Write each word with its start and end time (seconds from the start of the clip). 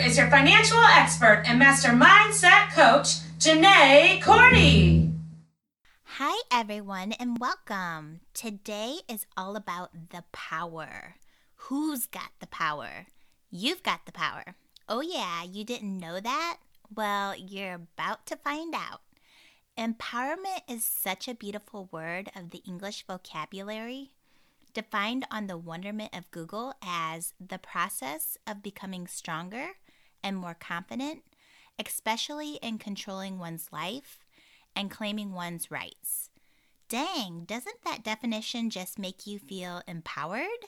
is 0.00 0.16
your 0.16 0.30
financial 0.30 0.78
expert 0.78 1.42
and 1.46 1.58
master 1.58 1.90
mindset 1.90 2.72
coach, 2.72 3.18
Janae 3.38 4.22
Cordy. 4.22 5.10
Hi, 6.04 6.40
everyone, 6.50 7.12
and 7.12 7.38
welcome. 7.38 8.20
Today 8.32 9.00
is 9.10 9.26
all 9.36 9.56
about 9.56 9.90
the 10.08 10.24
power. 10.32 11.16
Who's 11.54 12.06
got 12.06 12.30
the 12.40 12.46
power? 12.46 13.08
You've 13.50 13.82
got 13.82 14.06
the 14.06 14.12
power. 14.12 14.54
Oh, 14.88 15.02
yeah, 15.02 15.42
you 15.42 15.64
didn't 15.64 15.98
know 15.98 16.18
that? 16.18 16.58
Well, 16.94 17.36
you're 17.36 17.74
about 17.74 18.24
to 18.26 18.36
find 18.36 18.74
out. 18.74 19.02
Empowerment 19.78 20.62
is 20.66 20.82
such 20.82 21.28
a 21.28 21.34
beautiful 21.34 21.90
word 21.92 22.30
of 22.34 22.50
the 22.50 22.62
English 22.66 23.04
vocabulary, 23.06 24.12
defined 24.72 25.26
on 25.30 25.46
the 25.46 25.58
wonderment 25.58 26.16
of 26.16 26.30
Google 26.30 26.72
as 26.82 27.34
the 27.38 27.58
process 27.58 28.38
of 28.46 28.62
becoming 28.62 29.06
stronger 29.06 29.72
and 30.22 30.36
more 30.36 30.54
confident, 30.54 31.22
especially 31.78 32.58
in 32.62 32.78
controlling 32.78 33.38
one's 33.38 33.68
life 33.72 34.18
and 34.76 34.90
claiming 34.90 35.32
one's 35.32 35.70
rights. 35.70 36.30
Dang, 36.88 37.44
doesn't 37.44 37.82
that 37.84 38.02
definition 38.02 38.70
just 38.70 38.98
make 38.98 39.26
you 39.26 39.38
feel 39.38 39.82
empowered? 39.86 40.66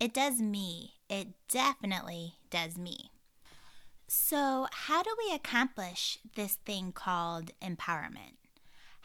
It 0.00 0.12
does 0.12 0.40
me. 0.40 0.94
It 1.08 1.28
definitely 1.48 2.34
does 2.50 2.76
me. 2.76 3.10
So, 4.08 4.66
how 4.72 5.02
do 5.02 5.10
we 5.16 5.34
accomplish 5.34 6.18
this 6.34 6.56
thing 6.66 6.92
called 6.92 7.52
empowerment? 7.62 8.36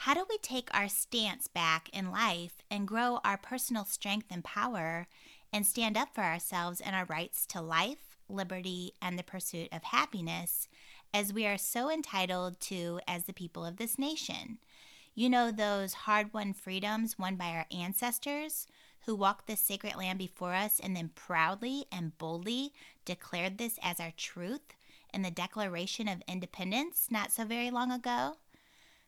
How 0.02 0.14
do 0.14 0.26
we 0.30 0.38
take 0.40 0.70
our 0.74 0.90
stance 0.90 1.48
back 1.48 1.90
in 1.94 2.12
life 2.12 2.62
and 2.70 2.88
grow 2.88 3.20
our 3.24 3.38
personal 3.38 3.86
strength 3.86 4.28
and 4.30 4.44
power 4.44 5.08
and 5.54 5.66
stand 5.66 5.98
up 5.98 6.14
for 6.14 6.24
ourselves 6.24 6.82
and 6.82 6.96
our 6.96 7.06
rights 7.06 7.46
to 7.48 7.62
life, 7.62 8.07
liberty, 8.30 8.94
and 9.02 9.18
the 9.18 9.24
pursuit 9.24 9.70
of 9.72 9.84
happiness 9.84 10.68
as 11.14 11.34
we 11.34 11.46
are 11.46 11.58
so 11.58 11.90
entitled 11.90 12.60
to 12.62 13.00
as 13.08 13.24
the 13.24 13.34
people 13.34 13.66
of 13.66 13.78
this 13.78 13.98
nation? 13.98 14.60
You 15.16 15.30
know, 15.30 15.52
those 15.52 15.94
hard 15.94 16.34
won 16.34 16.54
freedoms 16.54 17.18
won 17.18 17.36
by 17.36 17.48
our 17.48 17.66
ancestors 17.72 18.68
who 19.06 19.16
walked 19.16 19.48
this 19.48 19.62
sacred 19.62 19.96
land 19.96 20.20
before 20.20 20.54
us 20.54 20.80
and 20.80 20.96
then 20.96 21.12
proudly 21.16 21.86
and 21.92 22.18
boldly 22.18 22.74
declared 23.06 23.58
this 23.58 23.80
as 23.82 24.00
our 24.00 24.12
truth 24.16 24.76
in 25.14 25.22
the 25.22 25.32
Declaration 25.32 26.08
of 26.08 26.22
Independence 26.28 27.08
not 27.10 27.32
so 27.32 27.46
very 27.46 27.72
long 27.72 27.92
ago? 27.92 28.38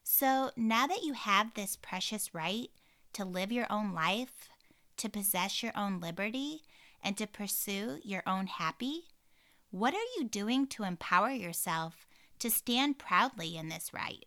So 0.03 0.52
now 0.56 0.88
that 0.88 1.03
you 1.03 1.14
have 1.14 1.53
this 1.53 1.75
precious 1.75 2.34
right 2.34 2.72
to 3.14 3.25
live 3.25 3.52
your 3.52 3.67
own 3.70 3.94
life, 3.94 4.50
to 4.97 5.09
possess 5.09 5.62
your 5.62 5.73
own 5.75 6.00
liberty, 6.00 6.64
and 7.03 7.17
to 7.17 7.28
pursue 7.28 8.00
your 8.03 8.23
own 8.25 8.47
happy, 8.47 9.05
what 9.72 9.94
are 9.94 10.09
you 10.17 10.23
doing 10.23 10.67
to 10.67 10.83
empower 10.83 11.30
yourself 11.30 12.08
to 12.39 12.50
stand 12.50 12.97
proudly 12.97 13.56
in 13.58 13.69
this 13.69 13.94
right? 13.94 14.25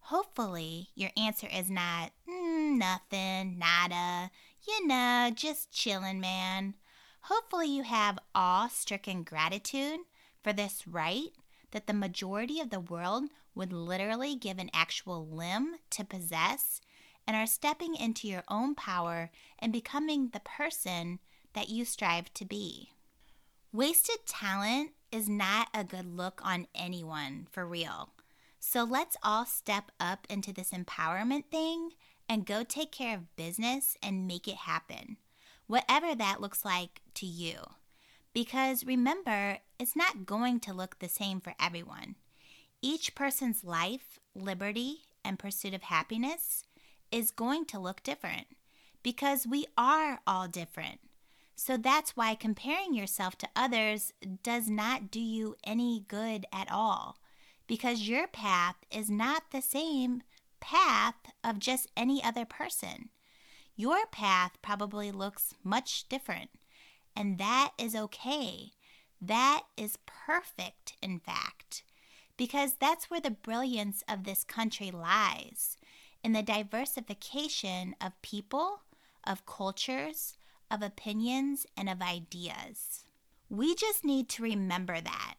Hopefully, 0.00 0.90
your 0.94 1.10
answer 1.16 1.48
is 1.52 1.68
not 1.68 2.12
mm, 2.28 2.76
nothing, 2.78 3.58
nada, 3.58 4.30
you 4.66 4.86
know, 4.86 5.30
just 5.34 5.72
chillin', 5.72 6.20
man. 6.20 6.74
Hopefully, 7.22 7.66
you 7.66 7.82
have 7.82 8.18
awe 8.34 8.68
stricken 8.68 9.24
gratitude 9.24 10.00
for 10.44 10.52
this 10.52 10.86
right 10.86 11.30
that 11.72 11.88
the 11.88 11.92
majority 11.92 12.60
of 12.60 12.70
the 12.70 12.78
world 12.78 13.24
would 13.54 13.72
literally 13.72 14.36
give 14.36 14.58
an 14.58 14.70
actual 14.72 15.26
limb 15.26 15.74
to 15.90 16.04
possess 16.04 16.80
and 17.26 17.36
are 17.36 17.46
stepping 17.46 17.96
into 17.96 18.28
your 18.28 18.44
own 18.48 18.74
power 18.74 19.30
and 19.58 19.72
becoming 19.72 20.28
the 20.28 20.40
person 20.40 21.18
that 21.56 21.70
you 21.70 21.84
strive 21.84 22.32
to 22.34 22.44
be. 22.44 22.90
Wasted 23.72 24.26
talent 24.26 24.90
is 25.10 25.28
not 25.28 25.68
a 25.74 25.82
good 25.82 26.16
look 26.16 26.40
on 26.44 26.68
anyone 26.74 27.48
for 27.50 27.66
real. 27.66 28.10
So 28.60 28.84
let's 28.84 29.16
all 29.22 29.46
step 29.46 29.90
up 29.98 30.26
into 30.28 30.52
this 30.52 30.70
empowerment 30.70 31.46
thing 31.46 31.90
and 32.28 32.46
go 32.46 32.62
take 32.62 32.92
care 32.92 33.16
of 33.16 33.36
business 33.36 33.96
and 34.02 34.26
make 34.26 34.46
it 34.46 34.56
happen, 34.56 35.16
whatever 35.66 36.14
that 36.14 36.40
looks 36.40 36.64
like 36.64 37.00
to 37.14 37.26
you. 37.26 37.56
Because 38.34 38.84
remember, 38.84 39.58
it's 39.78 39.96
not 39.96 40.26
going 40.26 40.60
to 40.60 40.74
look 40.74 40.98
the 40.98 41.08
same 41.08 41.40
for 41.40 41.54
everyone. 41.58 42.16
Each 42.82 43.14
person's 43.14 43.64
life, 43.64 44.18
liberty, 44.34 45.04
and 45.24 45.38
pursuit 45.38 45.72
of 45.72 45.84
happiness 45.84 46.64
is 47.10 47.30
going 47.30 47.64
to 47.66 47.78
look 47.78 48.02
different 48.02 48.46
because 49.02 49.46
we 49.46 49.64
are 49.78 50.20
all 50.26 50.48
different. 50.48 51.00
So 51.56 51.76
that's 51.76 52.14
why 52.14 52.34
comparing 52.34 52.94
yourself 52.94 53.36
to 53.38 53.48
others 53.56 54.12
does 54.42 54.68
not 54.68 55.10
do 55.10 55.20
you 55.20 55.56
any 55.64 56.04
good 56.06 56.44
at 56.52 56.70
all 56.70 57.18
because 57.66 58.08
your 58.08 58.26
path 58.28 58.76
is 58.90 59.10
not 59.10 59.50
the 59.50 59.62
same 59.62 60.22
path 60.60 61.16
of 61.42 61.58
just 61.58 61.88
any 61.96 62.22
other 62.22 62.44
person. 62.44 63.08
Your 63.74 64.06
path 64.06 64.52
probably 64.62 65.10
looks 65.10 65.54
much 65.64 66.08
different. 66.08 66.50
And 67.16 67.38
that 67.38 67.72
is 67.78 67.96
okay. 67.96 68.72
That 69.20 69.62
is 69.76 69.98
perfect, 70.04 70.94
in 71.02 71.18
fact, 71.18 71.82
because 72.36 72.74
that's 72.78 73.10
where 73.10 73.20
the 73.20 73.30
brilliance 73.30 74.04
of 74.06 74.24
this 74.24 74.44
country 74.44 74.90
lies 74.90 75.78
in 76.22 76.32
the 76.32 76.42
diversification 76.42 77.96
of 78.00 78.20
people, 78.20 78.82
of 79.24 79.46
cultures, 79.46 80.36
of 80.70 80.82
opinions, 80.82 81.66
and 81.76 81.88
of 81.88 82.02
ideas. 82.02 83.04
We 83.48 83.74
just 83.74 84.04
need 84.04 84.28
to 84.30 84.42
remember 84.42 85.00
that. 85.00 85.34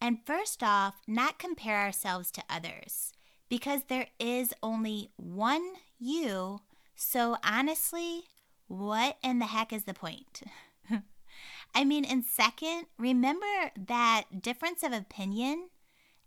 And 0.00 0.24
first 0.24 0.62
off, 0.62 0.96
not 1.06 1.38
compare 1.38 1.80
ourselves 1.80 2.30
to 2.32 2.44
others 2.48 3.12
because 3.48 3.82
there 3.88 4.08
is 4.18 4.54
only 4.62 5.10
one 5.16 5.72
you. 5.98 6.60
So 6.94 7.36
honestly, 7.44 8.24
what 8.68 9.16
in 9.22 9.38
the 9.38 9.46
heck 9.46 9.72
is 9.72 9.84
the 9.84 9.94
point? 9.94 10.42
I 11.74 11.84
mean, 11.84 12.04
and 12.04 12.24
second, 12.24 12.86
remember 12.96 13.72
that 13.76 14.40
difference 14.40 14.82
of 14.82 14.92
opinion 14.92 15.70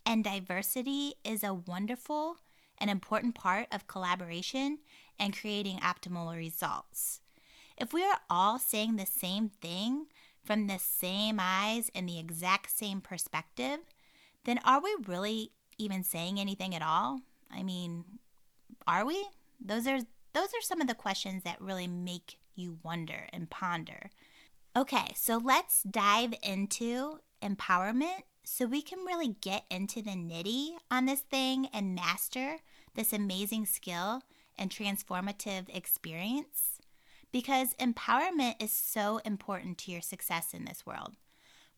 and 0.06 0.24
diversity 0.24 1.14
is 1.24 1.44
a 1.44 1.54
wonderful 1.54 2.38
and 2.78 2.90
important 2.90 3.36
part 3.36 3.68
of 3.72 3.88
collaboration 3.88 4.80
and 5.20 5.38
creating 5.38 5.80
optimal 5.80 6.36
results. 6.36 7.21
If 7.82 7.94
we 7.94 8.04
are 8.04 8.20
all 8.30 8.60
saying 8.60 8.96
the 8.96 9.08
same 9.08 9.50
thing 9.50 10.06
from 10.44 10.68
the 10.68 10.78
same 10.78 11.40
eyes 11.42 11.90
and 11.96 12.08
the 12.08 12.20
exact 12.20 12.78
same 12.78 13.02
perspective, 13.02 13.80
then 14.46 14.60
are 14.64 14.80
we 14.80 14.96
really 15.08 15.54
even 15.80 16.04
saying 16.04 16.40
anything 16.40 16.76
at 16.76 16.84
all? 16.84 17.22
I 17.50 17.64
mean, 17.64 18.06
are 18.88 19.04
we? 19.04 19.26
Those 19.60 19.88
are 19.88 19.98
those 20.34 20.50
are 20.50 20.62
some 20.62 20.80
of 20.80 20.88
the 20.88 20.94
questions 20.94 21.42
that 21.42 21.60
really 21.60 21.88
make 21.88 22.38
you 22.54 22.78
wonder 22.84 23.28
and 23.34 23.50
ponder. 23.50 24.12
Okay, 24.78 25.12
so 25.16 25.42
let's 25.44 25.82
dive 25.82 26.36
into 26.44 27.18
empowerment 27.42 28.22
so 28.44 28.68
we 28.68 28.84
can 28.84 29.00
really 29.06 29.36
get 29.42 29.64
into 29.72 30.04
the 30.04 30.12
nitty 30.12 30.74
on 30.92 31.08
this 31.08 31.22
thing 31.22 31.68
and 31.74 31.96
master 31.96 32.58
this 32.94 33.12
amazing 33.12 33.66
skill 33.66 34.22
and 34.56 34.70
transformative 34.70 35.66
experience. 35.76 36.71
Because 37.32 37.74
empowerment 37.76 38.62
is 38.62 38.72
so 38.72 39.20
important 39.26 39.78
to 39.80 39.92
your 39.92 40.02
success 40.02 40.54
in 40.54 40.66
this 40.66 40.86
world, 40.86 41.16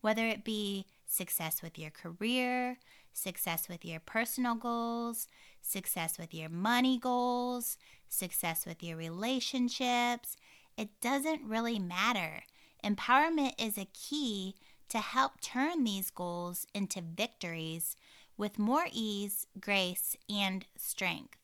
whether 0.00 0.26
it 0.26 0.44
be 0.44 0.86
success 1.06 1.62
with 1.62 1.78
your 1.78 1.90
career, 1.90 2.78
success 3.12 3.68
with 3.68 3.84
your 3.84 4.00
personal 4.00 4.56
goals, 4.56 5.28
success 5.62 6.18
with 6.18 6.34
your 6.34 6.48
money 6.48 6.98
goals, 6.98 7.78
success 8.08 8.66
with 8.66 8.82
your 8.82 8.96
relationships. 8.96 10.36
It 10.76 11.00
doesn't 11.00 11.48
really 11.48 11.78
matter 11.78 12.42
Empowerment 12.84 13.54
is 13.58 13.78
a 13.78 13.88
key 13.94 14.54
to 14.90 14.98
help 14.98 15.40
turn 15.40 15.84
these 15.84 16.10
goals 16.10 16.66
into 16.74 17.00
victories 17.00 17.96
with 18.36 18.58
more 18.58 18.84
ease, 18.92 19.46
grace, 19.58 20.16
and 20.28 20.66
strength. 20.76 21.38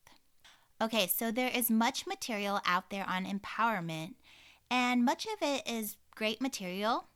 Okay, 0.83 1.07
so 1.09 1.31
there 1.31 1.51
is 1.55 1.71
much 1.71 2.07
material 2.07 2.59
out 2.65 2.89
there 2.89 3.07
on 3.07 3.27
empowerment, 3.27 4.15
and 4.71 5.05
much 5.05 5.27
of 5.27 5.43
it 5.43 5.69
is 5.69 5.99
great 6.15 6.41
material. 6.41 7.09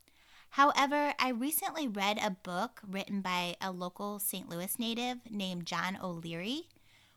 However, 0.50 1.14
I 1.18 1.30
recently 1.30 1.88
read 1.88 2.18
a 2.20 2.30
book 2.30 2.82
written 2.86 3.22
by 3.22 3.56
a 3.62 3.72
local 3.72 4.18
St. 4.18 4.50
Louis 4.50 4.78
native 4.78 5.18
named 5.30 5.64
John 5.64 5.96
O'Leary, 6.02 6.68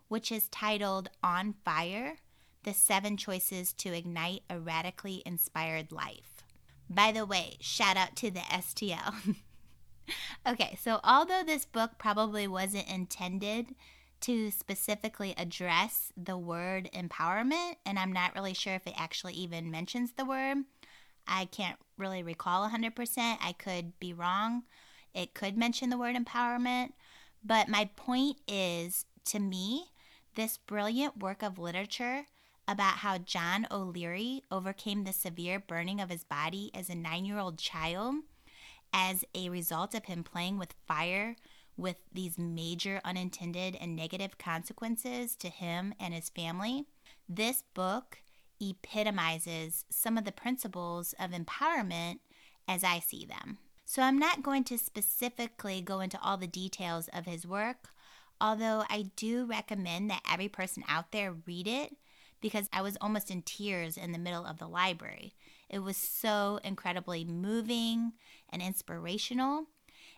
which 0.08 0.32
is 0.32 0.48
titled 0.48 1.10
On 1.22 1.54
Fire 1.66 2.16
The 2.64 2.74
Seven 2.74 3.18
Choices 3.18 3.74
to 3.74 3.94
Ignite 3.94 4.44
a 4.50 4.58
Radically 4.58 5.22
Inspired 5.26 5.92
Life. 5.92 6.46
By 6.90 7.12
the 7.12 7.26
way, 7.26 7.58
shout 7.60 7.98
out 7.98 8.16
to 8.16 8.32
the 8.32 8.40
STL. 8.40 9.36
okay, 10.48 10.78
so 10.82 11.02
although 11.04 11.44
this 11.46 11.66
book 11.66 11.92
probably 11.98 12.48
wasn't 12.48 12.90
intended 12.90 13.76
to 14.22 14.52
specifically 14.52 15.34
address 15.38 16.12
the 16.18 16.38
word 16.38 16.90
empowerment, 16.94 17.76
and 17.86 17.98
I'm 18.00 18.12
not 18.12 18.36
really 18.36 18.54
sure 18.54 18.74
if 18.74 18.88
it 18.88 18.94
actually 18.98 19.34
even 19.34 19.72
mentions 19.72 20.14
the 20.14 20.26
word, 20.26 20.58
I 21.28 21.46
can't 21.46 21.78
really 21.98 22.24
recall 22.24 22.70
100%. 22.70 23.38
I 23.42 23.54
could 23.58 24.00
be 24.00 24.14
wrong. 24.14 24.64
it 25.14 25.34
could 25.34 25.58
mention 25.58 25.90
the 25.90 25.98
word 25.98 26.16
empowerment. 26.16 26.94
But 27.44 27.70
my 27.70 27.90
point 27.96 28.38
is 28.48 29.06
to 29.26 29.40
me, 29.40 29.86
this 30.36 30.58
brilliant 30.58 31.18
work 31.18 31.42
of 31.42 31.58
literature 31.58 32.26
about 32.68 32.98
how 32.98 33.18
John 33.18 33.68
O'Leary 33.72 34.44
overcame 34.52 35.04
the 35.04 35.14
severe 35.14 35.60
burning 35.60 36.00
of 36.00 36.10
his 36.10 36.24
body 36.24 36.70
as 36.74 36.90
a 36.90 36.96
nine 36.96 37.26
year 37.26 37.40
old 37.40 37.58
child 37.58 38.16
as 38.94 39.26
a 39.34 39.50
result 39.50 39.94
of 39.94 40.06
him 40.06 40.24
playing 40.24 40.58
with 40.58 40.76
fire 40.88 41.36
with 41.78 41.98
these 42.12 42.38
major 42.38 43.00
unintended 43.06 43.78
and 43.80 43.96
negative 43.96 44.38
consequences 44.38 45.36
to 45.38 45.50
him 45.50 45.94
and 46.00 46.14
his 46.14 46.30
family. 46.30 46.86
This 47.30 47.64
book 47.74 48.20
epitomizes 48.60 49.86
some 49.90 50.18
of 50.18 50.26
the 50.26 50.32
principles 50.32 51.14
of 51.20 51.32
empowerment 51.32 52.20
as 52.68 52.84
I 52.84 53.00
see 53.00 53.26
them. 53.26 53.60
So 53.86 54.02
I'm 54.02 54.20
not 54.20 54.44
going 54.44 54.64
to 54.66 54.78
specifically 54.78 55.80
go 55.82 56.02
into 56.02 56.20
all 56.22 56.38
the 56.38 56.48
details 56.48 57.08
of 57.14 57.26
his 57.26 57.48
work, 57.48 57.90
although 58.42 58.84
I 58.90 59.12
do 59.16 59.46
recommend 59.46 60.10
that 60.10 60.24
every 60.30 60.50
person 60.50 60.84
out 60.90 61.12
there 61.12 61.36
read 61.46 61.68
it 61.68 61.96
because 62.42 62.68
I 62.74 62.82
was 62.82 62.98
almost 63.00 63.32
in 63.32 63.42
tears 63.44 63.98
in 63.98 64.12
the 64.12 64.20
middle 64.20 64.46
of 64.46 64.60
the 64.60 64.68
library. 64.68 65.34
It 65.70 65.80
was 65.80 65.98
so 65.98 66.60
incredibly 66.64 67.24
moving 67.24 68.14
and 68.50 68.62
inspirational. 68.62 69.68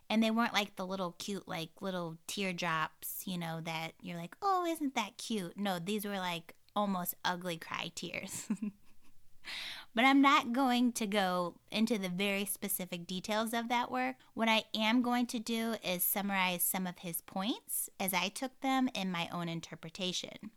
And 0.09 0.23
they 0.23 0.31
weren't 0.31 0.53
like 0.53 0.75
the 0.75 0.87
little 0.87 1.15
cute, 1.19 1.47
like 1.47 1.69
little 1.81 2.17
teardrops, 2.27 3.21
you 3.25 3.37
know, 3.37 3.61
that 3.61 3.93
you're 4.01 4.17
like, 4.17 4.35
oh, 4.41 4.65
isn't 4.65 4.95
that 4.95 5.17
cute? 5.17 5.57
No, 5.57 5.77
these 5.77 6.05
were 6.05 6.17
like 6.17 6.55
almost 6.75 7.15
ugly 7.23 7.57
cry 7.57 7.91
tears. 7.93 8.47
but 9.95 10.05
I'm 10.05 10.21
not 10.21 10.53
going 10.53 10.93
to 10.93 11.07
go 11.07 11.55
into 11.71 11.97
the 11.97 12.09
very 12.09 12.45
specific 12.45 13.05
details 13.05 13.53
of 13.53 13.69
that 13.69 13.91
work. 13.91 14.15
What 14.33 14.49
I 14.49 14.63
am 14.75 15.01
going 15.01 15.27
to 15.27 15.39
do 15.39 15.75
is 15.83 16.03
summarize 16.03 16.63
some 16.63 16.87
of 16.87 16.99
his 16.99 17.21
points 17.21 17.89
as 17.99 18.13
I 18.13 18.29
took 18.29 18.59
them 18.61 18.89
in 18.93 19.11
my 19.11 19.29
own 19.31 19.49
interpretation. 19.49 20.51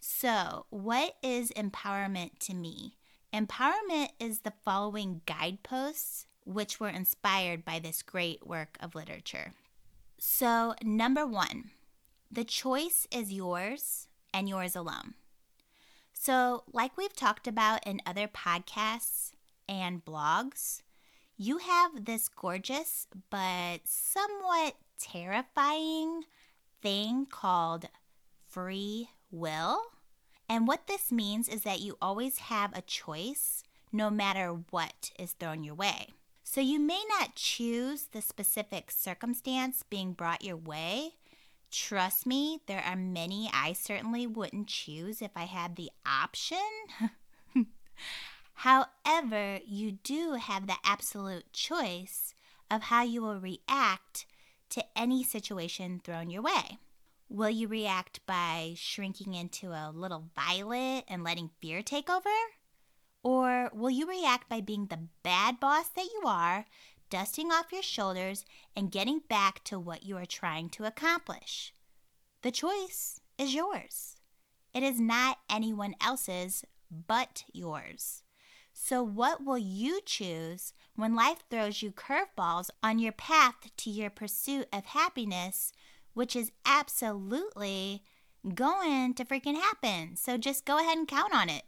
So, 0.00 0.66
what 0.70 1.14
is 1.22 1.50
empowerment 1.52 2.38
to 2.40 2.54
me? 2.54 2.96
Empowerment 3.32 4.08
is 4.18 4.40
the 4.40 4.52
following 4.64 5.22
guideposts 5.26 6.26
which 6.44 6.80
were 6.80 6.88
inspired 6.88 7.64
by 7.64 7.78
this 7.78 8.02
great 8.02 8.46
work 8.46 8.76
of 8.80 8.94
literature. 8.94 9.52
So, 10.18 10.74
number 10.82 11.26
one, 11.26 11.70
the 12.30 12.44
choice 12.44 13.06
is 13.10 13.32
yours 13.32 14.08
and 14.32 14.48
yours 14.48 14.76
alone. 14.76 15.14
So, 16.12 16.64
like 16.72 16.96
we've 16.96 17.16
talked 17.16 17.48
about 17.48 17.86
in 17.86 18.00
other 18.06 18.28
podcasts 18.28 19.32
and 19.68 20.04
blogs, 20.04 20.82
you 21.36 21.58
have 21.58 22.04
this 22.04 22.28
gorgeous 22.28 23.08
but 23.30 23.80
somewhat 23.84 24.76
terrifying 25.00 26.22
thing 26.80 27.26
called 27.26 27.86
free 28.48 29.08
will. 29.30 29.80
And 30.48 30.68
what 30.68 30.86
this 30.86 31.10
means 31.10 31.48
is 31.48 31.62
that 31.62 31.80
you 31.80 31.96
always 32.00 32.38
have 32.38 32.76
a 32.76 32.82
choice 32.82 33.64
no 33.90 34.10
matter 34.10 34.58
what 34.70 35.10
is 35.18 35.32
thrown 35.32 35.64
your 35.64 35.74
way. 35.74 36.08
So 36.52 36.60
you 36.60 36.78
may 36.78 37.02
not 37.18 37.34
choose 37.34 38.08
the 38.12 38.20
specific 38.20 38.90
circumstance 38.90 39.84
being 39.88 40.12
brought 40.12 40.44
your 40.44 40.58
way, 40.58 41.12
Trust 41.70 42.26
me, 42.26 42.60
there 42.66 42.84
are 42.84 42.96
many 42.96 43.50
I 43.50 43.72
certainly 43.72 44.26
wouldn't 44.26 44.66
choose 44.66 45.22
if 45.22 45.30
I 45.34 45.44
had 45.44 45.76
the 45.76 45.90
option. 46.04 46.58
However, 48.56 49.60
you 49.66 49.92
do 49.92 50.34
have 50.34 50.66
the 50.66 50.76
absolute 50.84 51.50
choice 51.54 52.34
of 52.70 52.82
how 52.82 53.04
you 53.04 53.22
will 53.22 53.40
react 53.40 54.26
to 54.68 54.84
any 54.94 55.24
situation 55.24 56.02
thrown 56.04 56.28
your 56.28 56.42
way. 56.42 56.76
Will 57.30 57.48
you 57.48 57.68
react 57.68 58.20
by 58.26 58.74
shrinking 58.76 59.32
into 59.32 59.70
a 59.70 59.90
little 59.94 60.28
violet 60.36 61.04
and 61.08 61.24
letting 61.24 61.48
fear 61.62 61.80
take 61.80 62.10
over? 62.10 62.28
Or 63.22 63.70
will 63.72 63.90
you 63.90 64.06
react 64.06 64.48
by 64.48 64.60
being 64.60 64.86
the 64.86 65.08
bad 65.22 65.60
boss 65.60 65.88
that 65.90 66.06
you 66.12 66.22
are 66.26 66.66
dusting 67.12 67.52
off 67.52 67.70
your 67.70 67.82
shoulders, 67.82 68.46
and 68.74 68.90
getting 68.90 69.20
back 69.28 69.62
to 69.64 69.78
what 69.78 70.02
you 70.02 70.16
are 70.16 70.24
trying 70.24 70.70
to 70.70 70.86
accomplish. 70.86 71.74
The 72.40 72.50
choice 72.50 73.20
is 73.36 73.54
yours. 73.54 74.16
It 74.72 74.82
is 74.82 74.98
not 74.98 75.36
anyone 75.50 75.94
else's 76.00 76.64
but 76.90 77.44
yours. 77.52 78.22
So, 78.72 79.02
what 79.02 79.44
will 79.44 79.58
you 79.58 80.00
choose 80.06 80.72
when 80.96 81.14
life 81.14 81.44
throws 81.50 81.82
you 81.82 81.92
curveballs 81.92 82.70
on 82.82 82.98
your 82.98 83.12
path 83.12 83.56
to 83.76 83.90
your 83.90 84.08
pursuit 84.08 84.66
of 84.72 84.86
happiness, 84.86 85.70
which 86.14 86.34
is 86.34 86.50
absolutely 86.64 88.02
going 88.54 89.12
to 89.12 89.26
freaking 89.26 89.56
happen? 89.56 90.16
So, 90.16 90.38
just 90.38 90.64
go 90.64 90.78
ahead 90.78 90.96
and 90.96 91.06
count 91.06 91.34
on 91.34 91.50
it. 91.50 91.64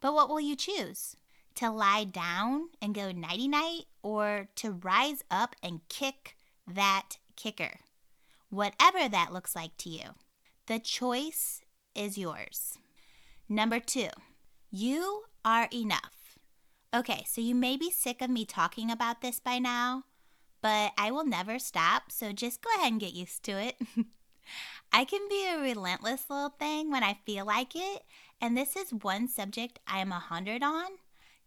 But 0.00 0.14
what 0.14 0.28
will 0.28 0.40
you 0.40 0.56
choose? 0.56 1.16
to 1.58 1.70
lie 1.70 2.04
down 2.04 2.68
and 2.80 2.94
go 2.94 3.10
nighty 3.10 3.48
night 3.48 3.82
or 4.00 4.48
to 4.54 4.70
rise 4.70 5.24
up 5.28 5.56
and 5.60 5.80
kick 5.88 6.36
that 6.72 7.16
kicker. 7.34 7.80
Whatever 8.48 9.08
that 9.08 9.32
looks 9.32 9.56
like 9.56 9.76
to 9.78 9.90
you, 9.90 10.10
the 10.68 10.78
choice 10.78 11.62
is 11.96 12.16
yours. 12.16 12.78
Number 13.48 13.80
two, 13.80 14.10
you 14.70 15.24
are 15.44 15.68
enough. 15.74 16.38
Okay, 16.94 17.24
so 17.26 17.40
you 17.40 17.56
may 17.56 17.76
be 17.76 17.90
sick 17.90 18.22
of 18.22 18.30
me 18.30 18.44
talking 18.44 18.88
about 18.88 19.20
this 19.20 19.40
by 19.40 19.58
now, 19.58 20.04
but 20.62 20.92
I 20.96 21.10
will 21.10 21.26
never 21.26 21.58
stop, 21.58 22.12
so 22.12 22.30
just 22.30 22.62
go 22.62 22.70
ahead 22.76 22.92
and 22.92 23.00
get 23.00 23.14
used 23.14 23.42
to 23.44 23.52
it. 23.52 23.74
I 24.92 25.04
can 25.04 25.28
be 25.28 25.44
a 25.48 25.58
relentless 25.60 26.30
little 26.30 26.50
thing 26.50 26.90
when 26.92 27.02
I 27.02 27.18
feel 27.26 27.44
like 27.44 27.74
it, 27.74 28.04
and 28.40 28.56
this 28.56 28.76
is 28.76 28.92
one 28.92 29.28
subject 29.28 29.78
I 29.86 30.00
am 30.00 30.12
a 30.12 30.18
hundred 30.18 30.62
on 30.62 30.88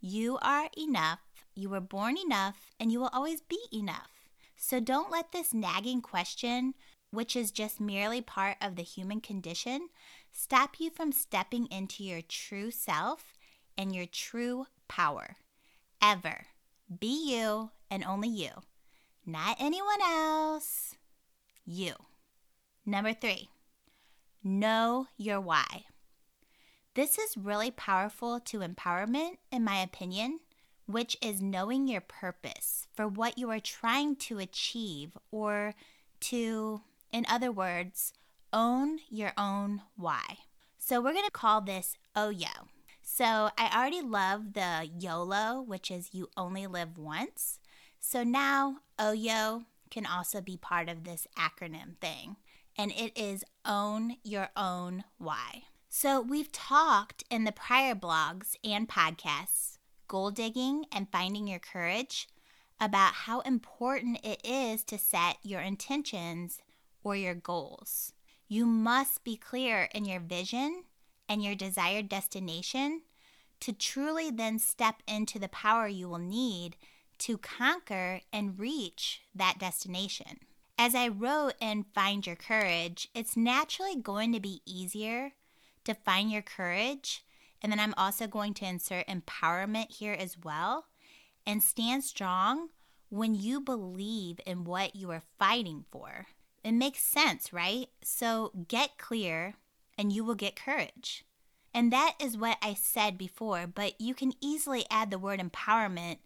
you 0.03 0.39
are 0.41 0.67
enough, 0.75 1.19
you 1.53 1.69
were 1.69 1.79
born 1.79 2.17
enough, 2.17 2.71
and 2.79 2.91
you 2.91 2.99
will 2.99 3.11
always 3.13 3.39
be 3.39 3.59
enough. 3.71 4.31
So 4.57 4.79
don't 4.79 5.11
let 5.11 5.31
this 5.31 5.53
nagging 5.53 6.01
question, 6.01 6.73
which 7.11 7.35
is 7.35 7.51
just 7.51 7.79
merely 7.79 8.19
part 8.19 8.57
of 8.59 8.75
the 8.75 8.81
human 8.81 9.21
condition, 9.21 9.89
stop 10.31 10.79
you 10.79 10.89
from 10.89 11.11
stepping 11.11 11.67
into 11.67 12.03
your 12.03 12.21
true 12.21 12.71
self 12.71 13.33
and 13.77 13.93
your 13.93 14.07
true 14.07 14.65
power. 14.87 15.37
Ever. 16.01 16.47
Be 16.99 17.31
you 17.31 17.69
and 17.91 18.03
only 18.03 18.27
you, 18.27 18.49
not 19.25 19.55
anyone 19.59 20.01
else. 20.01 20.95
You. 21.63 21.93
Number 22.85 23.13
three, 23.13 23.49
know 24.43 25.07
your 25.15 25.39
why. 25.39 25.85
This 26.93 27.17
is 27.17 27.37
really 27.37 27.71
powerful 27.71 28.41
to 28.41 28.59
empowerment, 28.59 29.37
in 29.49 29.63
my 29.63 29.77
opinion, 29.77 30.41
which 30.87 31.15
is 31.21 31.41
knowing 31.41 31.87
your 31.87 32.01
purpose 32.01 32.85
for 32.93 33.07
what 33.07 33.37
you 33.37 33.49
are 33.49 33.61
trying 33.61 34.17
to 34.17 34.39
achieve 34.39 35.17
or 35.31 35.73
to, 36.19 36.81
in 37.13 37.25
other 37.29 37.49
words, 37.49 38.11
own 38.51 38.99
your 39.09 39.31
own 39.37 39.83
why. 39.95 40.39
So 40.77 40.99
we're 40.99 41.13
going 41.13 41.23
to 41.23 41.31
call 41.31 41.61
this 41.61 41.95
OYO. 42.13 42.67
So 43.01 43.51
I 43.57 43.71
already 43.73 44.01
love 44.01 44.51
the 44.51 44.89
YOLO, 44.99 45.61
which 45.61 45.89
is 45.89 46.09
you 46.11 46.29
only 46.35 46.67
live 46.67 46.97
once. 46.97 47.59
So 48.01 48.23
now 48.23 48.79
OYO 48.99 49.63
can 49.89 50.05
also 50.05 50.41
be 50.41 50.57
part 50.57 50.89
of 50.89 51.05
this 51.05 51.25
acronym 51.37 51.95
thing, 52.01 52.35
and 52.77 52.91
it 52.91 53.17
is 53.17 53.45
own 53.65 54.17
your 54.23 54.49
own 54.57 55.05
why. 55.17 55.63
So, 55.93 56.21
we've 56.21 56.53
talked 56.53 57.25
in 57.29 57.43
the 57.43 57.51
prior 57.51 57.93
blogs 57.95 58.55
and 58.63 58.87
podcasts, 58.87 59.77
goal 60.07 60.31
digging 60.31 60.85
and 60.89 61.11
finding 61.11 61.49
your 61.49 61.59
courage, 61.59 62.29
about 62.79 63.13
how 63.13 63.41
important 63.41 64.17
it 64.23 64.39
is 64.41 64.85
to 64.85 64.97
set 64.97 65.35
your 65.43 65.59
intentions 65.59 66.59
or 67.03 67.17
your 67.17 67.35
goals. 67.35 68.13
You 68.47 68.65
must 68.65 69.25
be 69.25 69.35
clear 69.35 69.89
in 69.93 70.05
your 70.05 70.21
vision 70.21 70.85
and 71.27 71.43
your 71.43 71.55
desired 71.55 72.07
destination 72.07 73.01
to 73.59 73.73
truly 73.73 74.31
then 74.31 74.59
step 74.59 75.03
into 75.09 75.39
the 75.39 75.49
power 75.49 75.89
you 75.89 76.07
will 76.07 76.19
need 76.19 76.77
to 77.17 77.37
conquer 77.37 78.21
and 78.31 78.57
reach 78.57 79.23
that 79.35 79.59
destination. 79.59 80.39
As 80.77 80.95
I 80.95 81.09
wrote 81.09 81.55
in 81.59 81.83
Find 81.93 82.25
Your 82.25 82.37
Courage, 82.37 83.09
it's 83.13 83.35
naturally 83.35 83.97
going 83.97 84.31
to 84.31 84.39
be 84.39 84.61
easier 84.65 85.33
to 85.85 85.93
find 85.93 86.31
your 86.31 86.41
courage. 86.41 87.23
And 87.61 87.71
then 87.71 87.79
I'm 87.79 87.93
also 87.97 88.27
going 88.27 88.53
to 88.55 88.65
insert 88.65 89.07
empowerment 89.07 89.91
here 89.91 90.13
as 90.13 90.37
well. 90.43 90.85
And 91.45 91.63
stand 91.63 92.03
strong 92.03 92.69
when 93.09 93.35
you 93.35 93.59
believe 93.59 94.39
in 94.45 94.63
what 94.63 94.95
you 94.95 95.11
are 95.11 95.23
fighting 95.37 95.85
for. 95.91 96.27
It 96.63 96.73
makes 96.73 97.01
sense, 97.03 97.51
right? 97.51 97.87
So 98.03 98.51
get 98.67 98.97
clear 98.97 99.55
and 99.97 100.13
you 100.13 100.23
will 100.23 100.35
get 100.35 100.55
courage. 100.55 101.25
And 101.73 101.91
that 101.91 102.15
is 102.19 102.37
what 102.37 102.57
I 102.61 102.73
said 102.73 103.17
before, 103.17 103.65
but 103.67 103.99
you 103.99 104.13
can 104.13 104.33
easily 104.41 104.85
add 104.89 105.09
the 105.09 105.19
word 105.19 105.39
empowerment 105.39 106.17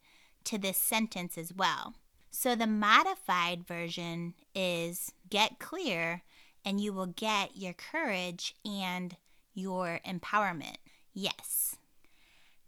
to 0.46 0.58
this 0.58 0.78
sentence 0.78 1.38
as 1.38 1.54
well. 1.54 1.96
So 2.32 2.56
the 2.56 2.68
modified 2.68 3.66
version 3.66 4.34
is 4.54 5.12
get 5.30 5.60
clear 5.60 6.24
and 6.64 6.82
you 6.82 6.94
will 6.94 7.06
get 7.08 7.56
your 7.56 7.74
courage 7.74 8.56
and 8.66 9.16
your 9.56 10.00
empowerment. 10.06 10.78
Yes. 11.14 11.78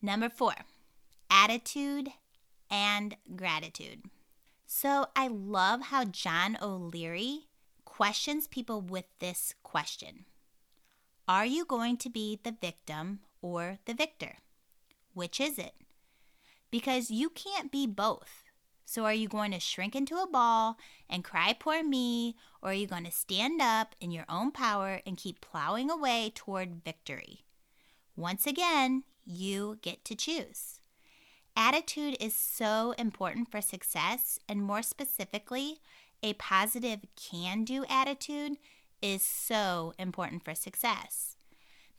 Number 0.01 0.29
four, 0.29 0.53
attitude 1.29 2.09
and 2.69 3.15
gratitude. 3.35 4.03
So 4.65 5.07
I 5.15 5.27
love 5.27 5.83
how 5.83 6.05
John 6.05 6.57
O'Leary 6.61 7.47
questions 7.85 8.47
people 8.47 8.81
with 8.81 9.05
this 9.19 9.53
question 9.63 10.25
Are 11.27 11.45
you 11.45 11.65
going 11.65 11.97
to 11.97 12.09
be 12.09 12.39
the 12.43 12.55
victim 12.59 13.19
or 13.41 13.79
the 13.85 13.93
victor? 13.93 14.37
Which 15.13 15.39
is 15.39 15.57
it? 15.57 15.73
Because 16.69 17.09
you 17.09 17.29
can't 17.29 17.71
be 17.71 17.87
both. 17.87 18.43
So, 18.89 19.03
are 19.03 19.13
you 19.13 19.27
going 19.27 19.51
to 19.51 19.59
shrink 19.59 19.97
into 19.97 20.15
a 20.15 20.25
ball 20.25 20.77
and 21.09 21.21
cry, 21.21 21.53
poor 21.59 21.83
me, 21.83 22.37
or 22.61 22.69
are 22.69 22.73
you 22.73 22.87
going 22.87 23.03
to 23.03 23.11
stand 23.11 23.61
up 23.61 23.95
in 23.99 24.11
your 24.11 24.23
own 24.29 24.51
power 24.51 25.01
and 25.05 25.17
keep 25.17 25.41
plowing 25.41 25.91
away 25.91 26.31
toward 26.33 26.85
victory? 26.85 27.43
Once 28.15 28.47
again, 28.47 29.03
you 29.25 29.77
get 29.81 30.05
to 30.05 30.15
choose. 30.15 30.79
Attitude 31.53 32.15
is 32.21 32.33
so 32.33 32.93
important 32.97 33.51
for 33.51 33.59
success, 33.59 34.39
and 34.47 34.63
more 34.63 34.81
specifically, 34.81 35.79
a 36.23 36.31
positive 36.35 37.01
can 37.17 37.65
do 37.65 37.83
attitude 37.89 38.53
is 39.01 39.21
so 39.21 39.93
important 39.99 40.45
for 40.45 40.55
success. 40.55 41.35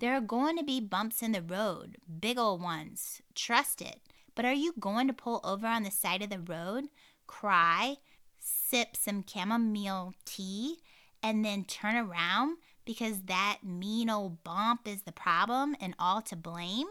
There 0.01 0.15
are 0.15 0.23
going 0.23 0.57
to 0.57 0.65
be 0.65 0.81
bumps 0.81 1.23
in 1.23 1.33
the 1.33 1.43
road, 1.43 1.99
big 2.19 2.39
old 2.39 2.63
ones. 2.63 3.21
Trust 3.35 3.83
it. 3.83 4.01
But 4.39 4.45
are 4.45 4.55
you 4.55 4.73
going 4.79 5.09
to 5.09 5.13
pull 5.13 5.41
over 5.43 5.67
on 5.67 5.83
the 5.83 5.91
side 5.91 6.23
of 6.23 6.31
the 6.31 6.39
road, 6.39 6.85
cry, 7.27 7.97
sip 8.39 8.97
some 8.97 9.25
chamomile 9.27 10.15
tea, 10.25 10.77
and 11.21 11.45
then 11.45 11.65
turn 11.65 11.97
around 11.97 12.59
because 12.85 13.23
that 13.23 13.59
mean 13.65 14.09
old 14.09 14.45
bump 14.45 14.87
is 14.87 15.03
the 15.03 15.11
problem 15.11 15.75
and 15.81 15.97
all 15.99 16.23
to 16.23 16.37
blame? 16.37 16.87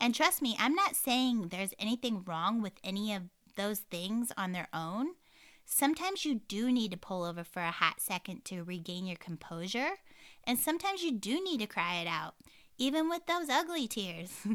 And 0.00 0.12
trust 0.12 0.42
me, 0.42 0.56
I'm 0.58 0.74
not 0.74 0.96
saying 0.96 1.50
there's 1.50 1.72
anything 1.78 2.24
wrong 2.26 2.60
with 2.60 2.72
any 2.82 3.14
of 3.14 3.22
those 3.54 3.78
things 3.78 4.32
on 4.36 4.50
their 4.50 4.66
own. 4.74 5.10
Sometimes 5.64 6.24
you 6.24 6.40
do 6.48 6.72
need 6.72 6.90
to 6.90 6.96
pull 6.96 7.22
over 7.22 7.44
for 7.44 7.62
a 7.62 7.70
hot 7.70 8.00
second 8.00 8.44
to 8.46 8.64
regain 8.64 9.06
your 9.06 9.18
composure, 9.18 9.90
and 10.42 10.58
sometimes 10.58 11.04
you 11.04 11.12
do 11.12 11.44
need 11.44 11.60
to 11.60 11.68
cry 11.68 12.00
it 12.00 12.08
out, 12.08 12.34
even 12.76 13.08
with 13.08 13.24
those 13.26 13.48
ugly 13.48 13.86
tears. 13.86 14.32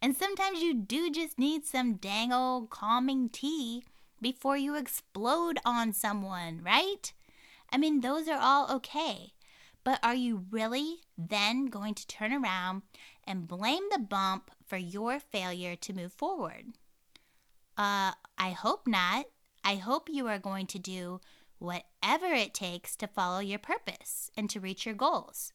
And 0.00 0.16
sometimes 0.16 0.62
you 0.62 0.74
do 0.74 1.10
just 1.10 1.38
need 1.38 1.64
some 1.64 1.94
dang 1.94 2.32
old 2.32 2.70
calming 2.70 3.28
tea 3.28 3.84
before 4.20 4.56
you 4.56 4.74
explode 4.74 5.58
on 5.64 5.92
someone, 5.92 6.60
right? 6.62 7.12
I 7.70 7.78
mean, 7.78 8.00
those 8.00 8.28
are 8.28 8.40
all 8.40 8.70
okay. 8.76 9.32
But 9.84 10.00
are 10.02 10.14
you 10.14 10.46
really 10.50 11.00
then 11.18 11.66
going 11.66 11.94
to 11.94 12.06
turn 12.06 12.32
around 12.32 12.82
and 13.24 13.46
blame 13.46 13.82
the 13.90 13.98
bump 13.98 14.50
for 14.66 14.78
your 14.78 15.20
failure 15.20 15.76
to 15.76 15.92
move 15.92 16.12
forward? 16.12 16.72
Uh, 17.76 18.12
I 18.38 18.50
hope 18.50 18.86
not. 18.86 19.26
I 19.62 19.76
hope 19.76 20.08
you 20.10 20.26
are 20.26 20.38
going 20.38 20.66
to 20.68 20.78
do 20.78 21.20
whatever 21.58 22.26
it 22.26 22.54
takes 22.54 22.96
to 22.96 23.06
follow 23.06 23.40
your 23.40 23.58
purpose 23.58 24.30
and 24.36 24.48
to 24.50 24.60
reach 24.60 24.86
your 24.86 24.94
goals. 24.94 25.52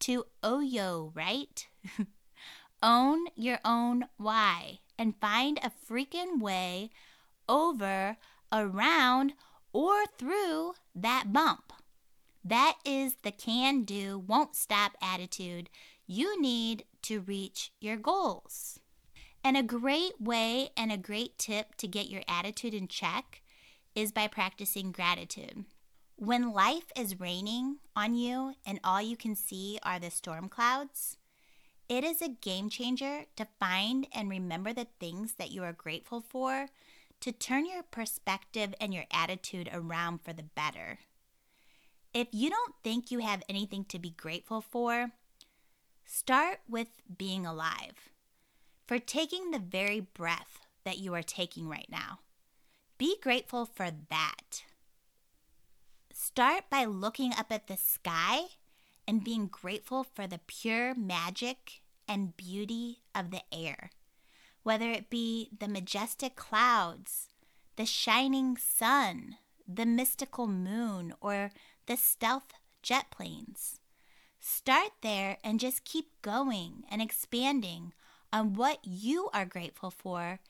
To 0.00 0.24
Oyo, 0.42 1.14
right? 1.14 1.66
Own 2.82 3.26
your 3.34 3.58
own 3.64 4.06
why 4.16 4.80
and 4.98 5.20
find 5.20 5.58
a 5.58 5.72
freaking 5.88 6.40
way 6.40 6.90
over, 7.48 8.16
around, 8.52 9.34
or 9.72 10.06
through 10.18 10.74
that 10.94 11.32
bump. 11.32 11.72
That 12.44 12.76
is 12.84 13.16
the 13.22 13.32
can 13.32 13.82
do, 13.82 14.18
won't 14.18 14.56
stop 14.56 14.92
attitude 15.02 15.68
you 16.10 16.40
need 16.40 16.82
to 17.02 17.20
reach 17.20 17.70
your 17.80 17.96
goals. 17.96 18.80
And 19.44 19.56
a 19.56 19.62
great 19.62 20.20
way 20.20 20.70
and 20.76 20.90
a 20.90 20.96
great 20.96 21.38
tip 21.38 21.76
to 21.76 21.86
get 21.86 22.10
your 22.10 22.22
attitude 22.26 22.74
in 22.74 22.88
check 22.88 23.42
is 23.94 24.10
by 24.10 24.26
practicing 24.26 24.90
gratitude. 24.90 25.66
When 26.16 26.52
life 26.52 26.90
is 26.96 27.20
raining 27.20 27.76
on 27.94 28.16
you 28.16 28.54
and 28.66 28.80
all 28.82 29.00
you 29.00 29.16
can 29.16 29.36
see 29.36 29.78
are 29.84 30.00
the 30.00 30.10
storm 30.10 30.48
clouds, 30.48 31.16
it 31.90 32.04
is 32.04 32.22
a 32.22 32.28
game 32.28 32.70
changer 32.70 33.24
to 33.34 33.48
find 33.58 34.06
and 34.14 34.30
remember 34.30 34.72
the 34.72 34.86
things 35.00 35.34
that 35.34 35.50
you 35.50 35.64
are 35.64 35.72
grateful 35.72 36.20
for 36.20 36.68
to 37.20 37.32
turn 37.32 37.66
your 37.66 37.82
perspective 37.82 38.72
and 38.80 38.94
your 38.94 39.04
attitude 39.12 39.68
around 39.72 40.20
for 40.22 40.32
the 40.32 40.44
better. 40.44 41.00
If 42.14 42.28
you 42.30 42.48
don't 42.48 42.76
think 42.84 43.10
you 43.10 43.18
have 43.18 43.42
anything 43.48 43.84
to 43.86 43.98
be 43.98 44.10
grateful 44.10 44.60
for, 44.60 45.10
start 46.04 46.60
with 46.68 47.02
being 47.18 47.44
alive, 47.44 48.10
for 48.86 49.00
taking 49.00 49.50
the 49.50 49.58
very 49.58 49.98
breath 49.98 50.60
that 50.84 50.98
you 50.98 51.12
are 51.14 51.24
taking 51.24 51.68
right 51.68 51.88
now. 51.90 52.20
Be 52.98 53.16
grateful 53.20 53.66
for 53.66 53.90
that. 54.10 54.62
Start 56.12 56.70
by 56.70 56.84
looking 56.84 57.32
up 57.36 57.50
at 57.50 57.66
the 57.66 57.76
sky 57.76 58.42
and 59.06 59.24
being 59.24 59.46
grateful 59.46 60.04
for 60.04 60.26
the 60.26 60.40
pure 60.46 60.94
magic 60.94 61.82
and 62.08 62.36
beauty 62.36 62.98
of 63.14 63.30
the 63.30 63.42
air, 63.52 63.90
whether 64.62 64.90
it 64.90 65.10
be 65.10 65.50
the 65.58 65.68
majestic 65.68 66.36
clouds, 66.36 67.28
the 67.76 67.86
shining 67.86 68.56
sun, 68.56 69.36
the 69.66 69.86
mystical 69.86 70.46
moon, 70.46 71.14
or 71.20 71.50
the 71.86 71.96
stealth 71.96 72.52
jet 72.82 73.06
planes. 73.10 73.80
Start 74.40 74.90
there 75.02 75.36
and 75.44 75.60
just 75.60 75.84
keep 75.84 76.06
going 76.22 76.84
and 76.90 77.02
expanding 77.02 77.92
on 78.32 78.54
what 78.54 78.78
you 78.82 79.28
are 79.32 79.44
grateful 79.44 79.90
for 79.90 80.40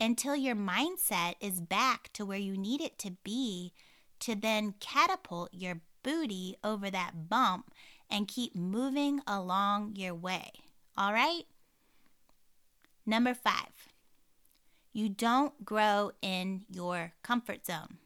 until 0.00 0.34
your 0.34 0.56
mindset 0.56 1.34
is 1.40 1.60
back 1.60 2.10
to 2.14 2.24
where 2.24 2.38
you 2.38 2.56
need 2.56 2.80
it 2.80 2.98
to 2.98 3.12
be 3.22 3.72
to 4.20 4.34
then 4.34 4.74
catapult 4.80 5.52
your 5.52 5.80
booty 6.02 6.56
over 6.64 6.90
that 6.90 7.28
bump 7.28 7.70
and 8.10 8.28
keep 8.28 8.54
moving 8.54 9.20
along 9.26 9.96
your 9.96 10.14
way. 10.14 10.50
All 10.96 11.12
right? 11.12 11.44
Number 13.06 13.34
five, 13.34 13.88
you 14.92 15.08
don't 15.08 15.64
grow 15.64 16.12
in 16.20 16.62
your 16.70 17.12
comfort 17.22 17.66
zone. 17.66 17.98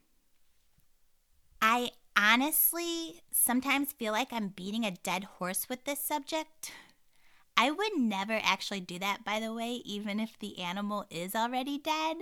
I 1.60 1.90
honestly 2.16 3.22
sometimes 3.30 3.92
feel 3.92 4.12
like 4.12 4.32
I'm 4.32 4.48
beating 4.48 4.84
a 4.84 4.90
dead 4.90 5.24
horse 5.24 5.68
with 5.68 5.84
this 5.84 6.00
subject. 6.00 6.72
I 7.56 7.70
would 7.70 7.96
never 7.96 8.38
actually 8.42 8.80
do 8.80 8.98
that, 8.98 9.24
by 9.24 9.40
the 9.40 9.52
way, 9.52 9.82
even 9.84 10.20
if 10.20 10.38
the 10.38 10.58
animal 10.58 11.06
is 11.10 11.34
already 11.34 11.78
dead 11.78 12.16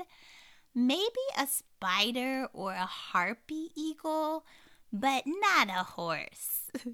maybe 0.74 1.24
a 1.38 1.46
spider 1.46 2.48
or 2.52 2.72
a 2.72 2.86
harpy 2.86 3.70
eagle, 3.74 4.44
but 4.92 5.24
not 5.26 5.68
a 5.68 5.84
horse. 5.84 6.70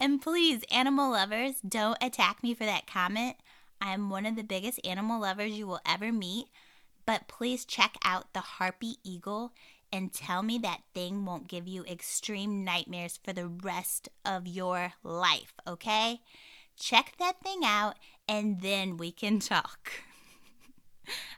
and 0.00 0.20
please, 0.20 0.62
animal 0.70 1.12
lovers, 1.12 1.60
don't 1.66 1.98
attack 2.00 2.42
me 2.42 2.54
for 2.54 2.64
that 2.64 2.86
comment. 2.86 3.36
I'm 3.80 4.10
one 4.10 4.26
of 4.26 4.36
the 4.36 4.44
biggest 4.44 4.80
animal 4.86 5.20
lovers 5.20 5.52
you 5.52 5.66
will 5.66 5.80
ever 5.86 6.12
meet, 6.12 6.46
but 7.04 7.28
please 7.28 7.64
check 7.64 7.96
out 8.04 8.32
the 8.32 8.40
harpy 8.40 8.96
eagle 9.02 9.52
and 9.92 10.12
tell 10.12 10.42
me 10.42 10.58
that 10.58 10.82
thing 10.94 11.24
won't 11.24 11.48
give 11.48 11.68
you 11.68 11.84
extreme 11.84 12.64
nightmares 12.64 13.18
for 13.22 13.32
the 13.32 13.48
rest 13.48 14.08
of 14.24 14.46
your 14.46 14.94
life, 15.02 15.52
okay? 15.66 16.20
Check 16.78 17.14
that 17.18 17.40
thing 17.42 17.60
out 17.64 17.96
and 18.28 18.60
then 18.62 18.96
we 18.96 19.12
can 19.12 19.38
talk. 19.40 19.92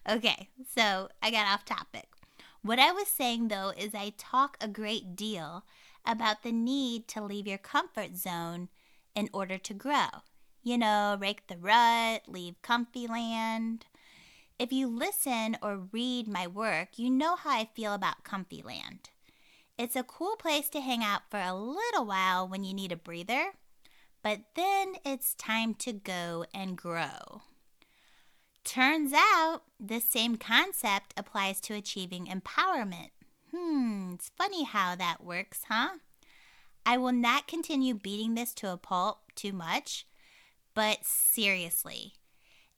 okay, 0.09 0.49
so 0.77 1.09
I 1.21 1.31
got 1.31 1.47
off 1.53 1.65
topic. 1.65 2.07
What 2.63 2.79
I 2.79 2.93
was 2.93 3.09
saying 3.09 3.49
though 3.49 3.73
is 3.77 3.95
I 3.95 4.13
talk 4.17 4.57
a 4.61 4.69
great 4.69 5.17
deal 5.17 5.65
about 6.07 6.43
the 6.43 6.53
need 6.53 7.09
to 7.09 7.23
leave 7.23 7.47
your 7.47 7.59
comfort 7.59 8.17
zone 8.17 8.69
in 9.15 9.29
order 9.33 9.59
to 9.59 9.75
grow. 9.75 10.09
You 10.63 10.79
know, 10.79 11.17
rake 11.21 11.47
the 11.47 11.57
rut, 11.57 12.23
leave 12.27 12.61
comfy 12.63 13.07
land. 13.07 13.87
If 14.59 14.73
you 14.73 14.87
listen 14.87 15.57
or 15.63 15.89
read 15.93 16.29
my 16.29 16.47
work, 16.47 16.99
you 16.99 17.11
know 17.11 17.37
how 17.37 17.51
I 17.51 17.69
feel 17.75 17.93
about 17.93 18.25
comfy 18.25 18.63
land. 18.63 19.11
It's 19.77 19.97
a 19.97 20.05
cool 20.05 20.37
place 20.37 20.69
to 20.71 20.81
hang 20.81 21.03
out 21.03 21.23
for 21.31 21.41
a 21.41 21.55
little 21.55 22.07
while 22.07 22.47
when 22.47 22.63
you 22.63 22.73
need 22.73 22.93
a 22.93 22.97
breather, 22.97 23.55
but 24.23 24.41
then 24.55 24.95
it's 25.05 25.35
time 25.35 25.75
to 25.75 25.93
go 25.93 26.45
and 26.55 26.77
grow. 26.77 27.43
Turns 28.65 29.13
out 29.13 29.63
this 29.79 30.05
same 30.05 30.37
concept 30.37 31.13
applies 31.17 31.61
to 31.63 31.75
achieving 31.75 32.27
empowerment. 32.27 33.11
Hmm, 33.55 34.15
it's 34.15 34.33
funny 34.37 34.65
how 34.65 34.97
that 34.97 35.23
works, 35.23 35.63
huh? 35.69 35.99
I 36.85 36.99
will 36.99 37.13
not 37.13 37.47
continue 37.47 37.95
beating 37.95 38.35
this 38.35 38.53
to 38.55 38.73
a 38.73 38.77
pulp 38.77 39.33
too 39.37 39.53
much, 39.53 40.07
but 40.75 41.05
seriously, 41.05 42.15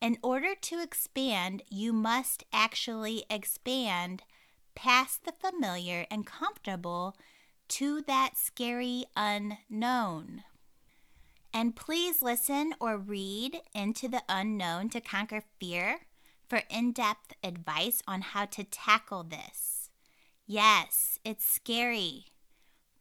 in 0.03 0.19
order 0.23 0.55
to 0.55 0.83
expand, 0.83 1.63
you 1.71 1.95
must 1.95 2.45
actually 2.53 3.25
expand 3.31 4.23
past 4.75 5.25
the 5.25 5.33
familiar 5.33 6.07
and 6.11 6.27
comfortable 6.27 7.17
to 7.69 8.03
that 8.03 8.33
scary 8.37 9.07
unknown. 9.17 10.43
And 11.55 11.75
please 11.75 12.21
listen 12.21 12.75
or 12.79 12.99
read 12.99 13.63
Into 13.75 14.09
the 14.09 14.23
Unknown 14.29 14.91
to 14.91 15.01
Conquer 15.01 15.43
Fear 15.59 16.01
for 16.51 16.63
in 16.69 16.93
depth 16.93 17.33
advice 17.43 18.03
on 18.07 18.21
how 18.21 18.45
to 18.45 18.63
tackle 18.63 19.23
this. 19.23 19.76
Yes, 20.47 21.19
it's 21.25 21.45
scary, 21.45 22.27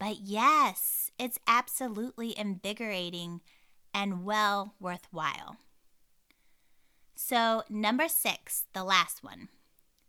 but 0.00 0.16
yes, 0.20 1.12
it's 1.16 1.38
absolutely 1.46 2.36
invigorating 2.36 3.40
and 3.94 4.24
well 4.24 4.74
worthwhile. 4.80 5.56
So, 7.14 7.62
number 7.70 8.08
six, 8.08 8.64
the 8.72 8.82
last 8.82 9.22
one 9.22 9.48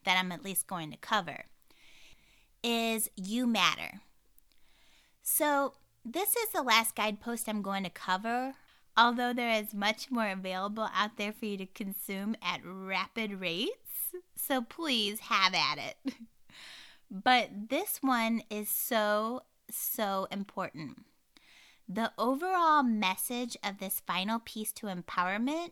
that 0.03 0.17
I'm 0.17 0.31
at 0.31 0.43
least 0.43 0.65
going 0.65 0.89
to 0.91 0.97
cover, 0.97 1.45
is 2.63 3.07
You 3.15 3.45
Matter. 3.45 4.01
So, 5.21 5.75
this 6.03 6.35
is 6.35 6.49
the 6.49 6.63
last 6.63 6.95
guidepost 6.95 7.47
I'm 7.47 7.61
going 7.61 7.83
to 7.83 7.91
cover, 7.91 8.53
although 8.97 9.31
there 9.31 9.51
is 9.51 9.75
much 9.75 10.09
more 10.09 10.29
available 10.29 10.89
out 10.91 11.17
there 11.17 11.33
for 11.33 11.45
you 11.45 11.57
to 11.57 11.67
consume 11.67 12.35
at 12.41 12.61
rapid 12.63 13.39
rates. 13.39 14.15
So, 14.35 14.63
please 14.63 15.19
have 15.19 15.53
at 15.53 15.77
it. 15.77 16.13
But 17.09 17.69
this 17.69 17.99
one 18.01 18.41
is 18.49 18.69
so, 18.69 19.43
so 19.69 20.27
important. 20.31 21.05
The 21.87 22.11
overall 22.17 22.83
message 22.83 23.55
of 23.63 23.77
this 23.79 24.01
final 24.05 24.39
piece 24.39 24.73
to 24.73 24.87
empowerment 24.87 25.71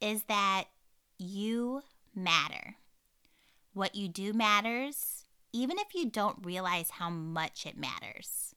is 0.00 0.24
that 0.24 0.64
you 1.18 1.82
matter. 2.14 2.76
What 3.72 3.96
you 3.96 4.08
do 4.08 4.32
matters, 4.32 5.24
even 5.52 5.78
if 5.78 5.94
you 5.94 6.08
don't 6.08 6.44
realize 6.44 6.90
how 6.90 7.10
much 7.10 7.66
it 7.66 7.76
matters. 7.76 8.54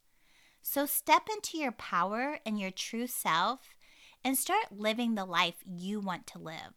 So 0.61 0.85
step 0.85 1.27
into 1.31 1.57
your 1.57 1.71
power 1.71 2.39
and 2.45 2.59
your 2.59 2.71
true 2.71 3.07
self 3.07 3.75
and 4.23 4.37
start 4.37 4.71
living 4.71 5.15
the 5.15 5.25
life 5.25 5.63
you 5.65 5.99
want 5.99 6.27
to 6.27 6.39
live. 6.39 6.75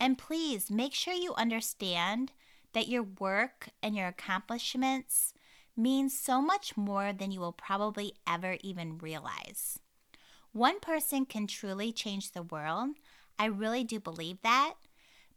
And 0.00 0.18
please 0.18 0.70
make 0.70 0.94
sure 0.94 1.14
you 1.14 1.34
understand 1.34 2.32
that 2.72 2.88
your 2.88 3.02
work 3.02 3.68
and 3.82 3.96
your 3.96 4.08
accomplishments 4.08 5.32
mean 5.76 6.08
so 6.10 6.42
much 6.42 6.76
more 6.76 7.12
than 7.12 7.30
you 7.30 7.40
will 7.40 7.52
probably 7.52 8.12
ever 8.26 8.56
even 8.62 8.98
realize. 8.98 9.78
One 10.52 10.80
person 10.80 11.24
can 11.24 11.46
truly 11.46 11.92
change 11.92 12.32
the 12.32 12.42
world. 12.42 12.96
I 13.38 13.46
really 13.46 13.84
do 13.84 14.00
believe 14.00 14.38
that. 14.42 14.74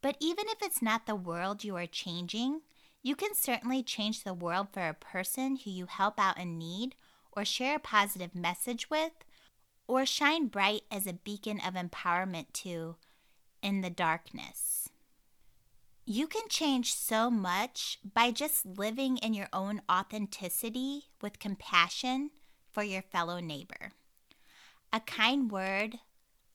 But 0.01 0.17
even 0.19 0.45
if 0.47 0.57
it's 0.61 0.81
not 0.81 1.05
the 1.05 1.15
world 1.15 1.63
you 1.63 1.75
are 1.75 1.85
changing, 1.85 2.61
you 3.03 3.15
can 3.15 3.35
certainly 3.35 3.83
change 3.83 4.23
the 4.23 4.33
world 4.33 4.69
for 4.71 4.87
a 4.87 4.93
person 4.93 5.57
who 5.57 5.69
you 5.69 5.85
help 5.85 6.19
out 6.19 6.39
in 6.39 6.57
need 6.57 6.95
or 7.31 7.45
share 7.45 7.75
a 7.75 7.79
positive 7.79 8.35
message 8.35 8.89
with 8.89 9.11
or 9.87 10.05
shine 10.05 10.47
bright 10.47 10.83
as 10.91 11.05
a 11.05 11.13
beacon 11.13 11.59
of 11.59 11.73
empowerment 11.73 12.45
to 12.53 12.95
in 13.61 13.81
the 13.81 13.89
darkness. 13.89 14.89
You 16.05 16.27
can 16.27 16.47
change 16.49 16.93
so 16.95 17.29
much 17.29 17.99
by 18.03 18.31
just 18.31 18.65
living 18.65 19.17
in 19.17 19.33
your 19.35 19.47
own 19.53 19.81
authenticity 19.89 21.05
with 21.21 21.39
compassion 21.39 22.31
for 22.71 22.81
your 22.81 23.03
fellow 23.03 23.39
neighbor. 23.39 23.91
A 24.91 24.99
kind 24.99 25.51
word, 25.51 25.99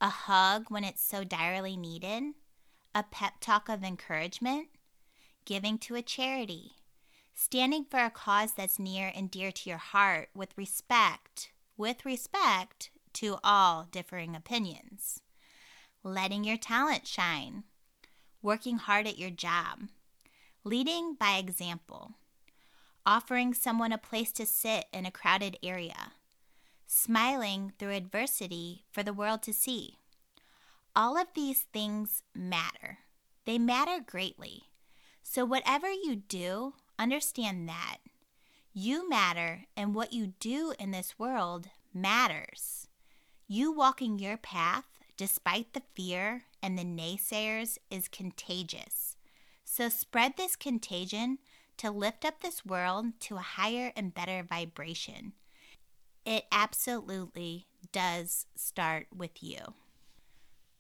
a 0.01 0.09
hug 0.09 0.67
when 0.69 0.83
it's 0.83 1.03
so 1.03 1.23
direly 1.23 1.77
needed, 1.77 2.35
a 2.95 3.05
pep 3.05 3.35
talk 3.41 3.69
of 3.69 3.85
encouragement, 3.85 4.69
giving 5.45 5.79
to 5.79 5.95
a 5.95 6.03
charity, 6.03 6.73
standing 7.35 7.85
for 7.85 8.01
a 8.01 8.11
cause 8.11 8.53
that's 8.53 8.81
near 8.81 9.13
and 9.15 9.31
dear 9.31 9.53
to 9.53 9.69
your 9.69 9.79
heart 9.79 10.29
with 10.35 10.59
respect, 10.59 11.53
with 11.77 12.05
respect 12.05 12.91
to 13.13 13.39
all 13.45 13.87
differing 13.93 14.35
opinions, 14.35 15.23
letting 16.03 16.43
your 16.43 16.57
talent 16.57 17.07
shine, 17.07 17.63
working 18.47 18.79
hard 18.79 19.09
at 19.09 19.19
your 19.19 19.29
job, 19.29 19.89
leading 20.63 21.15
by 21.15 21.37
example, 21.37 22.13
offering 23.05 23.53
someone 23.53 23.91
a 23.91 23.99
place 23.99 24.31
to 24.31 24.47
sit 24.47 24.85
in 24.93 25.05
a 25.05 25.11
crowded 25.11 25.59
area, 25.65 26.13
smiling 26.87 27.73
through 27.77 27.91
adversity 27.91 28.85
for 28.93 29.03
the 29.03 29.13
world 29.13 29.43
to 29.43 29.53
see. 29.53 29.99
All 30.95 31.19
of 31.19 31.27
these 31.35 31.67
things 31.73 32.23
matter. 32.37 32.99
They 33.47 33.59
matter 33.59 33.99
greatly. 33.99 34.63
So, 35.25 35.45
whatever 35.45 35.91
you 35.91 36.15
do, 36.15 36.75
understand 37.01 37.69
that 37.69 37.97
you 38.73 39.09
matter 39.09 39.65
and 39.77 39.93
what 39.93 40.13
you 40.13 40.35
do 40.39 40.73
in 40.79 40.93
this 40.93 41.19
world 41.19 41.67
matters. 41.93 42.87
You 43.49 43.73
walking 43.73 44.21
your 44.21 44.37
path, 44.37 44.85
despite 45.17 45.73
the 45.73 45.83
fear 45.95 46.45
and 46.63 46.79
the 46.79 46.85
naysayers, 46.85 47.79
is 47.91 48.09
contagious. 48.09 49.17
So 49.65 49.89
spread 49.89 50.37
this 50.37 50.57
contagion 50.57 51.39
to 51.79 51.91
lift 51.91 52.25
up 52.25 52.41
this 52.41 52.65
world 52.65 53.07
to 53.21 53.37
a 53.37 53.41
higher 53.41 53.93
and 53.97 54.15
better 54.15 54.43
vibration. 54.43 55.33
It 56.25 56.45
absolutely 56.51 57.67
does 57.93 58.47
start 58.55 59.07
with 59.15 59.43
you. 59.43 59.75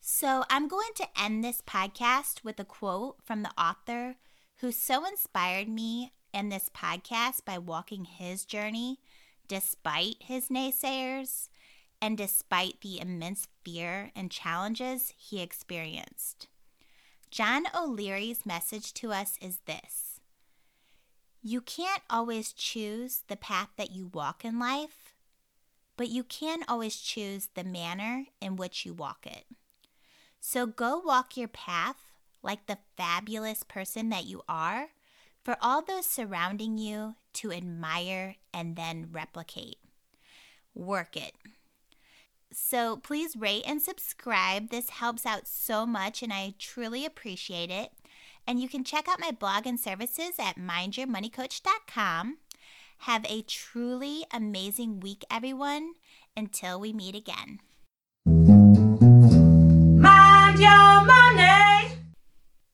So, 0.00 0.44
I'm 0.48 0.68
going 0.68 0.92
to 0.96 1.20
end 1.20 1.42
this 1.42 1.60
podcast 1.60 2.44
with 2.44 2.60
a 2.60 2.64
quote 2.64 3.16
from 3.24 3.42
the 3.42 3.50
author 3.60 4.14
who 4.58 4.70
so 4.70 5.04
inspired 5.04 5.68
me 5.68 6.12
and 6.32 6.52
this 6.52 6.70
podcast 6.72 7.44
by 7.44 7.58
walking 7.58 8.04
his 8.04 8.44
journey 8.44 9.00
despite 9.48 10.16
his 10.20 10.48
naysayers 10.48 11.48
and 12.00 12.16
despite 12.18 12.80
the 12.80 13.00
immense 13.00 13.48
fear 13.64 14.10
and 14.14 14.30
challenges 14.30 15.12
he 15.16 15.40
experienced. 15.40 16.48
John 17.30 17.64
O'Leary's 17.74 18.46
message 18.46 18.94
to 18.94 19.12
us 19.12 19.36
is 19.40 19.58
this 19.66 20.20
You 21.42 21.60
can't 21.60 22.02
always 22.08 22.52
choose 22.52 23.22
the 23.28 23.36
path 23.36 23.68
that 23.76 23.90
you 23.90 24.10
walk 24.12 24.44
in 24.44 24.58
life, 24.58 25.14
but 25.96 26.08
you 26.08 26.22
can 26.22 26.60
always 26.68 26.96
choose 26.96 27.48
the 27.54 27.64
manner 27.64 28.26
in 28.40 28.56
which 28.56 28.86
you 28.86 28.94
walk 28.94 29.26
it. 29.26 29.44
So 30.40 30.66
go 30.66 30.98
walk 30.98 31.36
your 31.36 31.48
path 31.48 31.96
like 32.42 32.66
the 32.66 32.78
fabulous 32.96 33.62
person 33.64 34.08
that 34.10 34.26
you 34.26 34.42
are 34.48 34.88
for 35.44 35.56
all 35.60 35.82
those 35.82 36.06
surrounding 36.06 36.78
you 36.78 37.16
to 37.32 37.52
admire 37.52 38.36
and 38.54 38.76
then 38.76 39.08
replicate. 39.12 39.78
Work 40.74 41.16
it. 41.16 41.34
So 42.52 42.96
please 42.96 43.36
rate 43.36 43.64
and 43.66 43.82
subscribe. 43.82 44.70
This 44.70 44.90
helps 44.90 45.26
out 45.26 45.46
so 45.46 45.86
much 45.86 46.22
and 46.22 46.32
I 46.32 46.54
truly 46.58 47.04
appreciate 47.04 47.70
it. 47.70 47.90
And 48.46 48.60
you 48.60 48.68
can 48.68 48.84
check 48.84 49.08
out 49.08 49.20
my 49.20 49.32
blog 49.32 49.66
and 49.66 49.78
services 49.78 50.34
at 50.38 50.56
mindyourmoneycoach.com. 50.56 52.38
Have 52.98 53.26
a 53.28 53.42
truly 53.42 54.24
amazing 54.32 55.00
week, 55.00 55.24
everyone. 55.30 55.94
Until 56.36 56.78
we 56.78 56.92
meet 56.92 57.14
again. 57.14 57.60
Mind 60.00 60.58
your 60.58 61.04
money. 61.04 61.15